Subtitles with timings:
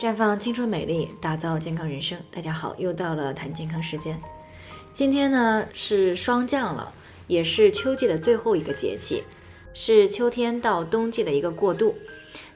[0.00, 2.18] 绽放青春美丽，打造健康人生。
[2.30, 4.18] 大家好，又到了谈健康时间。
[4.94, 6.90] 今天呢是霜降了，
[7.26, 9.22] 也是秋季的最后一个节气，
[9.74, 11.94] 是秋天到冬季的一个过渡。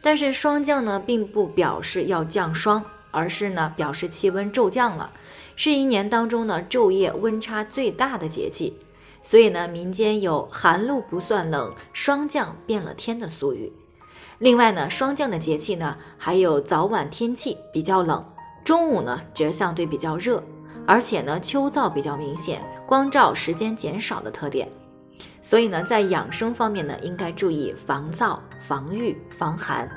[0.01, 5.13] 但是霜降呢，并不表示要降霜，而是呢表示气温骤降了，
[5.55, 8.79] 是一年当中呢昼夜温差最大的节气。
[9.23, 13.71] 所以呢，民间有“寒露不算冷，霜降变了天”的俗语。
[14.39, 18.25] 另外呢，霜降的节气呢，还有早晚天气比较冷，
[18.65, 20.43] 中午呢则相对比较热，
[20.87, 24.69] 而且呢秋燥比较明显，光照时间减少的特点。
[25.41, 29.89] 所以呢，在养生方面呢，应该注意防燥、防御、防寒。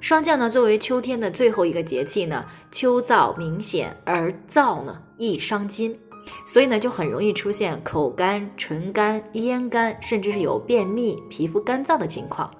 [0.00, 5.98] 霜降呢，作为秋天的最后一个节气呢，秋燥明显，而燥呢易伤津，
[6.46, 12.50] 所以呢就很容易出现口干、唇干、咽干，甚至是有便秘、皮肤干燥的情况。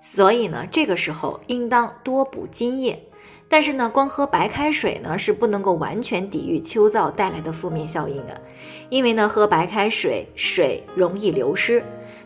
[0.00, 3.02] 所以呢，这个时候应当多补津液。
[3.48, 8.40] 但是呢，光喝白开水呢是不能够完全抵御秋燥带来的负面效应的，
[8.88, 11.80] 因为呢，喝白开水水容易流失。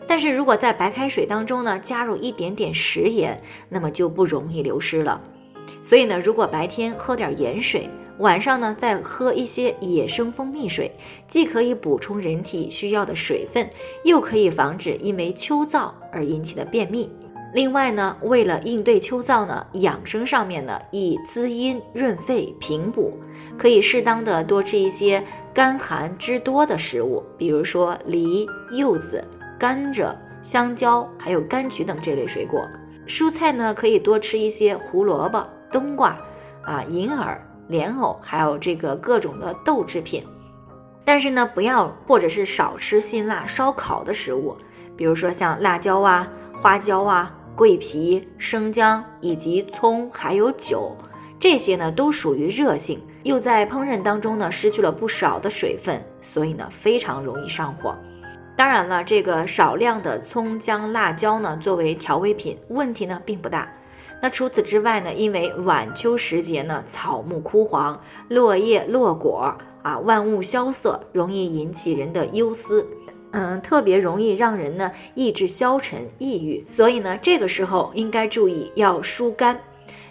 [0.07, 5.21] 但是如果在白开水当中呢加入一点点食盐，那么就不容易流失了。
[5.83, 7.87] 所以呢，如果白天喝点盐水，
[8.17, 10.91] 晚上呢再喝一些野生蜂蜜水，
[11.27, 13.69] 既可以补充人体需要的水分，
[14.03, 17.07] 又可以防止因为秋燥而引起的便秘。
[17.53, 23.19] 另外呢，为了应对秋燥呢，养生上面呢，以滋阴润肺平补，
[23.57, 25.21] 可以适当的多吃一些
[25.53, 29.21] 甘寒汁多的食物，比如说梨、柚子、
[29.59, 32.65] 甘蔗、香蕉，还有柑橘等这类水果。
[33.05, 36.17] 蔬菜呢，可以多吃一些胡萝卜、冬瓜，
[36.63, 40.23] 啊，银耳、莲藕，还有这个各种的豆制品。
[41.03, 44.55] 但是呢，不要或者是少吃辛辣烧烤的食物，
[44.95, 47.35] 比如说像辣椒啊、花椒啊。
[47.55, 50.95] 桂皮、生姜以及葱，还有酒，
[51.39, 57.95] 这些呢都属于热性，又在烹饪当中呢失去了不少的水分，所以呢非常容易上火。
[58.55, 63.71] 当然了，这个少量的葱姜辣椒呢作为调味品，问题呢并不大。
[64.23, 72.87] 那除此之外呢，因为晚秋时节呢草木枯黄，落叶落果啊，万物萧瑟，容易引起人的忧思。
[73.31, 79.59] 嗯，特别容易让人呢意志消沉、抑郁，所以呢，这个时候应该注意要疏肝。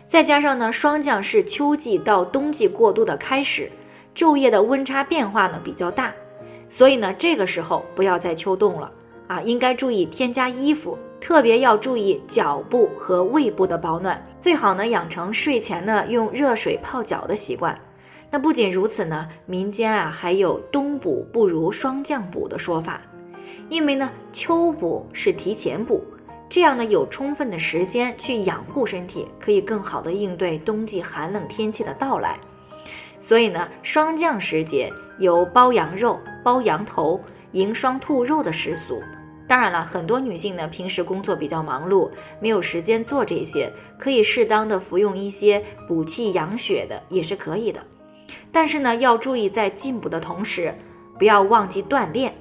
[0.06, 3.70] 再加上呢，霜降是秋季到冬季过渡的开始，
[4.14, 6.12] 昼夜的温差变化呢比较大，
[6.69, 8.91] 所以呢，这个时候不要再秋冻了
[9.28, 17.78] 啊，应该注意添加衣服，特别要注意脚部和胃部的保暖，最好呢养成睡前呢用热水泡脚的习惯。
[18.32, 23.00] 那不仅如此呢，民间啊还有冬补不如霜降补的说法。
[23.69, 26.03] 因为呢，秋补是提前补，
[26.49, 32.38] 这样呢有充分的时间去养护身体，可以更好的应对冬季寒冷天气的到来。
[33.21, 37.21] 所以呢，霜降时节有包羊肉、包羊头、
[37.53, 39.03] 迎霜兔肉的习俗。
[39.47, 47.81] 当然了，很多女性呢平时工作比较忙碌，没有时间做这些，可以适当的服用一些补气养血的也是可以的。
[48.50, 50.75] 但是呢，要注意在进补的同时，
[51.19, 52.34] 不要忘记锻炼。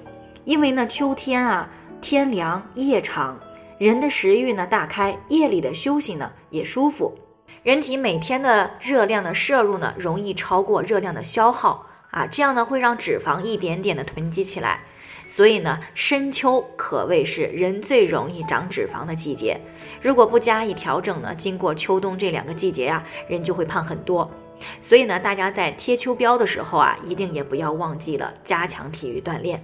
[0.50, 1.70] 因为呢，秋天啊，
[2.02, 3.40] 天凉夜长，
[3.78, 7.14] 人的食欲呢大开，夜里的休息呢也舒服，
[7.62, 14.80] 人体每天的热量的摄入呢容易超过热量的消耗啊，这样呢会让脂肪一点点的囤积起来，
[15.28, 19.62] 所以呢，深秋可谓是人最容易长脂肪的季节，
[20.02, 24.28] 如果不加以调整呢，经过秋冬这两个季节呀，人就会胖很多，
[24.82, 29.64] 所以呢，大家在贴秋膘的时候啊，一定也不要忘记了加强体育锻炼。